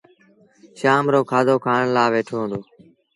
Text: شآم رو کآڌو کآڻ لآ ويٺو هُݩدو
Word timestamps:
شآم 0.79 1.05
رو 1.13 1.21
کآڌو 1.31 1.55
کآڻ 1.65 1.81
لآ 1.95 2.05
ويٺو 2.13 2.35
هُݩدو 2.41 2.59